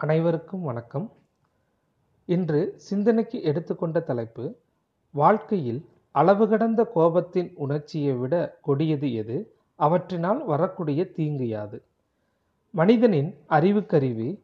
அனைவருக்கும் 0.00 0.62
வணக்கம். 0.62 1.12
இன்று 2.26 2.74
சிந்தனைக்கு 2.76 3.42
எடுத்துக்கொண்ட 3.42 4.00
தலைப்பு 4.00 4.56
வாழ்க்கையில் 5.10 5.88
அளவு 6.10 6.48
கடந்த 6.48 6.90
கோபத்தின் 6.94 7.52
உணர்ச்சியை 7.54 8.12
விட 8.12 8.58
கொடியது 8.60 9.12
எது? 9.12 9.56
அவற்றினால் 9.78 10.44
வரக்கூடிய 10.44 11.10
தீங்கு 11.10 11.48
யாது? 11.48 11.82
மனிதனின் 12.70 13.34
அறிவுக்கருவி 13.48 14.40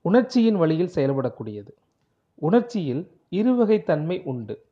உணர்ச்சியின் 0.00 0.56
வழியில் 0.56 0.92
செயல்படக்கூடியது. 0.94 1.72
உணர்ச்சியில் 2.34 3.10
இருவகை 3.28 3.82
தன்மை 3.82 4.22
உண்டு. 4.22 4.66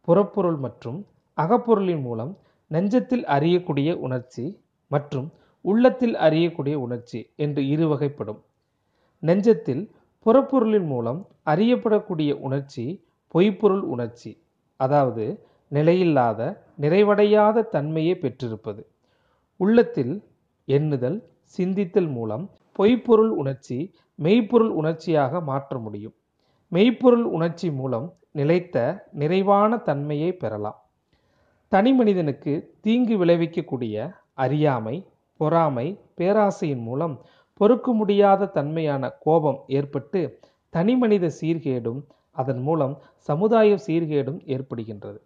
புறப்பொருள் 0.00 0.56
மற்றும் 0.56 1.06
அகப்பொருளின் 1.36 2.00
மூலம் 2.00 2.38
நெஞ்சத்தில் 2.70 3.24
அறியக்கூடிய 3.24 3.94
உணர்ச்சி 3.94 4.60
மற்றும் 4.88 5.32
உள்ளத்தில் 5.60 6.14
அறியக்கூடிய 6.14 6.74
உணர்ச்சி 6.74 7.30
என்று 7.36 7.62
இருவகைப்படும். 7.62 8.38
நெஞ்சத்தில் 9.22 9.82
புறப்பொருளின் 10.26 10.86
மூலம் 10.86 11.20
அறியப்படக்கூடிய 11.46 12.32
உணர்ச்சி 12.32 12.84
பொய்ப்பொருள் 13.34 13.84
உணர்ச்சி 13.86 14.30
அதாவது 14.80 15.24
நிலையில்லாத 15.72 16.40
நிறைவடையாத 16.80 17.68
தன்மையை 17.68 18.14
பெற்றிருப்பது. 18.18 18.82
உள்ளத்தில் 19.60 20.14
எண்ணுதல் 20.68 21.18
சிந்தித்தல் 21.58 22.10
மூலம் 22.10 22.44
பொய்ப்பொருள் 22.78 23.32
உணர்ச்சி 23.34 23.78
மெய்ப்பொருள் 24.18 24.70
உணர்ச்சியாக 24.70 25.40
மாற்ற 25.40 25.78
முடியும். 25.78 26.14
மெய்ப்பொருள் 26.72 27.24
உணர்ச்சி 27.24 27.70
மூலம் 27.70 28.06
நிலைத்த 28.32 28.76
நிறைவான 29.12 29.76
தன்மையை 29.78 30.32
பெறலாம். 30.32 30.78
தனி 31.72 31.92
மனிதனுக்கு 31.92 32.52
தீங்கு 32.80 33.24
விளைவிக்கக்கூடிய 33.24 33.96
அறியாமை 34.34 34.96
பொறாமை 35.40 35.86
பேராசையின் 36.16 36.82
மூலம் 36.82 37.14
பொறுக்க 37.60 37.92
முடியாத 37.92 38.50
தன்மையான 38.56 39.10
கோபம் 39.18 39.60
ஏற்பட்டு 39.68 40.20
தனிமனித 40.74 41.26
சீர்கேடும் 41.40 42.00
அதன் 42.36 42.62
மூலம் 42.62 42.94
சமுதாய 43.28 43.70
சீர்கேடும் 43.86 44.40
ஏற்படுகின்றது. 44.46 45.18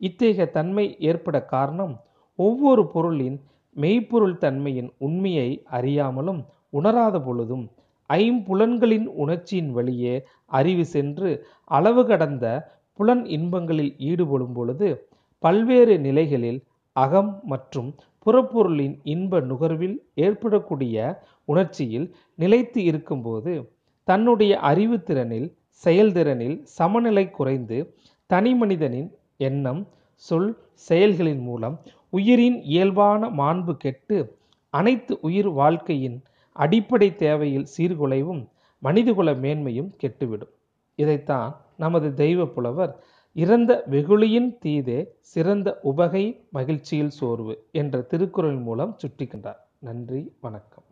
இத்தகைய 0.00 0.46
தன்மை 0.50 0.84
ஏற்பட 1.00 1.36
காரணம் 1.46 1.94
ஒவ்வொரு 2.38 2.82
பொருளின் 2.86 3.36
மெய்ப்பொருள் 3.76 4.36
தன்மையின் 4.38 4.90
உண்மையை 4.98 5.48
அறியாமலும் 5.70 6.40
உணராத 6.70 7.16
பொழுதும் 7.20 7.64
ஐம்புலன்களின் 8.10 9.06
உணர்ச்சியின் 9.14 9.70
வழியே 9.72 10.14
அறிவு 10.58 10.84
சென்று 10.86 11.30
அளவு 11.70 12.02
கடந்த 12.06 12.46
புலன் 12.98 13.24
இன்பங்களில் 13.26 13.92
ஈடுபடும் 14.00 14.52
பொழுது 14.52 14.88
பல்வேறு 15.42 15.94
நிலைகளில் 15.98 16.60
அகம் 16.96 17.30
மற்றும் 17.44 17.88
புறப்பொருளின் 18.26 18.94
இன்ப 19.04 19.40
நுகர்வில் 19.40 19.96
ஏற்படக்கூடிய 20.14 20.96
உணர்ச்சியில் 21.44 22.06
நிலைத்து 22.38 22.80
இருக்கும்போது 22.84 23.52
தன்னுடைய 24.08 24.52
அறிவுத்திறனில் 24.62 25.48
செயல்திறனில் 25.84 26.56
சமநிலை 26.78 27.24
குறைந்து 27.30 27.78
தனி 28.30 28.52
மனிதனின் 28.54 29.08
எண்ணம் 29.40 29.82
சொல் 30.24 30.50
செயல்களின் 30.88 31.42
மூலம் 31.42 31.76
உயிரின் 32.12 32.58
இயல்பான 32.64 33.28
மாண்பு 33.30 33.72
கெட்டு 33.76 34.18
அனைத்து 34.74 35.14
உயிர் 35.20 35.50
வாழ்க்கையின் 35.52 36.18
அடிப்படை 36.56 37.08
தேவையில் 37.16 37.68
சீர்குலைவும் 37.76 38.42
மனிதகுல 38.82 39.30
மேன்மையும் 39.34 39.90
கெட்டுவிடும். 40.02 40.52
இதைத்தான் 40.98 41.50
நமது 41.76 42.08
தெய்வ 42.14 42.40
புலவர் 42.46 42.92
இறந்த 43.42 43.72
வெகுளியின் 43.90 44.46
தீதே 44.64 44.98
சிறந்த 45.32 45.78
உபகை 45.82 46.22
மகிழ்ச்சியில் 46.50 47.14
சோர்வு 47.18 47.54
என்ற 47.72 48.00
திருக்குறள் 48.00 48.58
மூலம் 48.68 48.96
சுட்டிக்கின்றார். 49.02 49.60
நன்றி 49.78 50.20
வணக்கம். 50.40 50.85